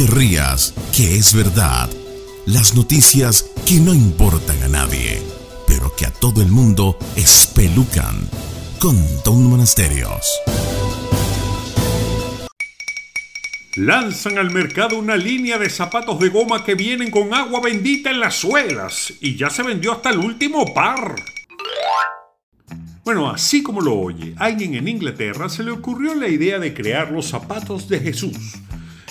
[0.00, 1.90] te rías, que es verdad.
[2.46, 5.20] Las noticias que no importan a nadie,
[5.66, 8.16] pero que a todo el mundo espelucan.
[8.78, 10.24] Con Don Monasterios.
[13.76, 18.20] Lanzan al mercado una línea de zapatos de goma que vienen con agua bendita en
[18.20, 21.14] las suelas y ya se vendió hasta el último par.
[23.04, 27.10] Bueno, así como lo oye, alguien en Inglaterra se le ocurrió la idea de crear
[27.10, 28.54] los zapatos de Jesús,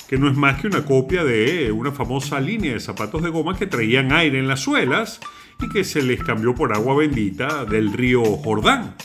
[0.09, 3.55] que no es más que una copia de una famosa línea de zapatos de goma
[3.55, 5.19] que traían aire en las suelas
[5.61, 8.95] y que se les cambió por agua bendita del río Jordán.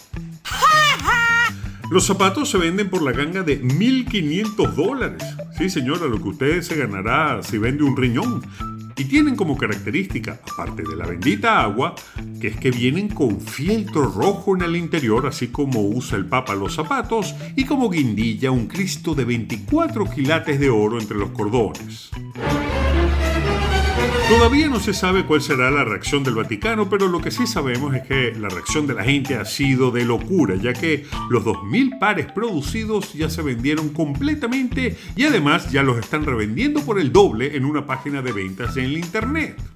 [1.91, 5.23] Los zapatos se venden por la ganga de 1.500 dólares.
[5.59, 8.41] Sí, señora, lo que usted se ganará si vende un riñón.
[8.97, 11.95] Y tienen como característica, aparte de la bendita agua,
[12.41, 16.55] que es que vienen con fieltro rojo en el interior, así como usa el Papa
[16.55, 22.11] los zapatos, y como guindilla un Cristo de 24 quilates de oro entre los cordones.
[24.37, 27.95] Todavía no se sabe cuál será la reacción del Vaticano, pero lo que sí sabemos
[27.95, 32.01] es que la reacción de la gente ha sido de locura, ya que los 2.000
[32.01, 37.57] pares producidos ya se vendieron completamente y además ya los están revendiendo por el doble
[37.57, 39.74] en una página de ventas en el Internet.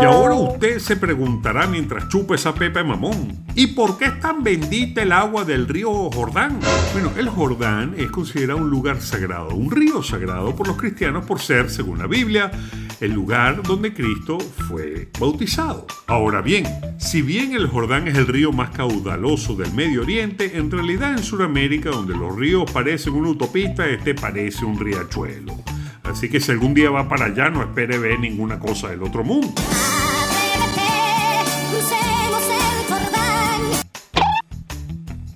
[0.00, 4.20] Y ahora usted se preguntará mientras chupa esa pepa de mamón, ¿y por qué es
[4.20, 6.58] tan bendita el agua del río Jordán?
[6.92, 11.40] Bueno, el Jordán es considerado un lugar sagrado, un río sagrado por los cristianos por
[11.40, 12.50] ser, según la Biblia,
[13.00, 15.86] el lugar donde Cristo fue bautizado.
[16.06, 16.64] Ahora bien,
[16.98, 21.22] si bien el Jordán es el río más caudaloso del Medio Oriente, en realidad en
[21.22, 25.54] Sudamérica, donde los ríos parecen una autopista, este parece un riachuelo.
[26.08, 29.24] Así que si algún día va para allá, no espere ver ninguna cosa del otro
[29.24, 29.52] mundo.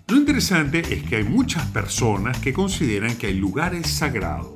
[0.08, 4.54] Lo interesante es que hay muchas personas que consideran que hay lugares sagrados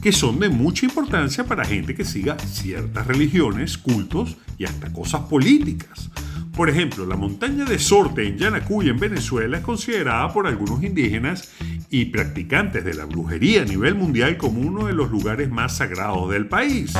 [0.00, 5.22] que son de mucha importancia para gente que siga ciertas religiones, cultos y hasta cosas
[5.22, 6.10] políticas.
[6.56, 11.52] Por ejemplo, la montaña de Sorte en Yanacuy, en Venezuela, es considerada por algunos indígenas
[11.90, 16.30] y practicantes de la brujería a nivel mundial como uno de los lugares más sagrados
[16.30, 16.92] del país.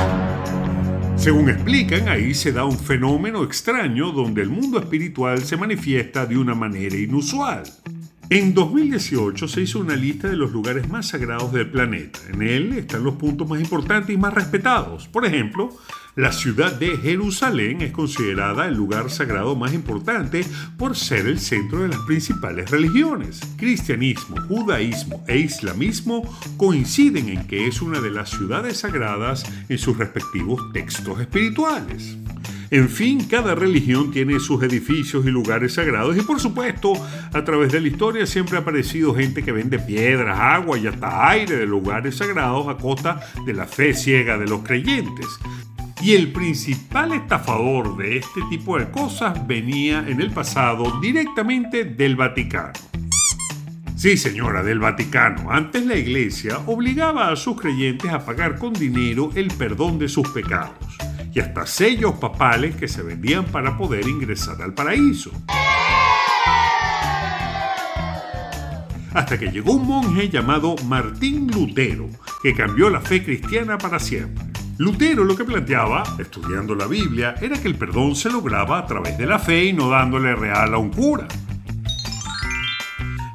[1.15, 6.37] Según explican, ahí se da un fenómeno extraño donde el mundo espiritual se manifiesta de
[6.37, 7.63] una manera inusual.
[8.33, 12.17] En 2018 se hizo una lista de los lugares más sagrados del planeta.
[12.33, 15.09] En él están los puntos más importantes y más respetados.
[15.09, 15.77] Por ejemplo,
[16.15, 20.45] la ciudad de Jerusalén es considerada el lugar sagrado más importante
[20.77, 23.41] por ser el centro de las principales religiones.
[23.57, 26.23] Cristianismo, judaísmo e islamismo
[26.55, 32.15] coinciden en que es una de las ciudades sagradas en sus respectivos textos espirituales.
[32.71, 36.93] En fin, cada religión tiene sus edificios y lugares sagrados y por supuesto,
[37.33, 41.27] a través de la historia siempre ha aparecido gente que vende piedras, agua y hasta
[41.27, 45.27] aire de lugares sagrados a costa de la fe ciega de los creyentes.
[46.01, 52.15] Y el principal estafador de este tipo de cosas venía en el pasado directamente del
[52.15, 52.71] Vaticano.
[53.97, 55.51] Sí, señora, del Vaticano.
[55.51, 60.29] Antes la Iglesia obligaba a sus creyentes a pagar con dinero el perdón de sus
[60.29, 60.90] pecados
[61.33, 65.31] y hasta sellos papales que se vendían para poder ingresar al paraíso.
[69.13, 72.09] Hasta que llegó un monje llamado Martín Lutero,
[72.41, 74.45] que cambió la fe cristiana para siempre.
[74.77, 79.17] Lutero lo que planteaba, estudiando la Biblia, era que el perdón se lograba a través
[79.17, 81.27] de la fe y no dándole real a un cura.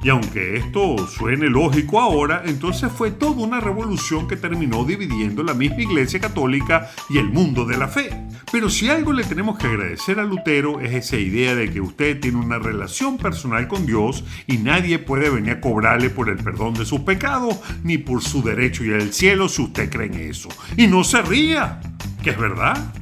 [0.06, 5.52] Y aunque esto suene lógico ahora, entonces fue toda una revolución que terminó dividiendo la
[5.52, 8.10] misma Iglesia Católica y el mundo de la fe.
[8.52, 12.20] Pero si algo le tenemos que agradecer a Lutero es esa idea de que usted
[12.20, 16.74] tiene una relación personal con Dios y nadie puede venir a cobrarle por el perdón
[16.74, 20.50] de sus pecados ni por su derecho y al cielo si usted cree en eso.
[20.76, 21.80] Y no se ría,
[22.22, 22.94] que es verdad.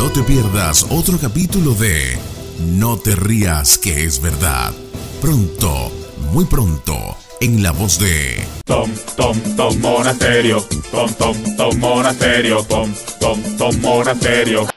[0.00, 2.18] No te pierdas otro capítulo de
[2.58, 4.72] No te rías que es verdad.
[5.20, 5.92] Pronto,
[6.32, 6.96] muy pronto,
[7.42, 13.80] en la voz de Tom, Tom, Tom Monasterio, Tom, Tom, Tom Monasterio, Tom, Tom, Tom
[13.82, 14.69] Monasterio.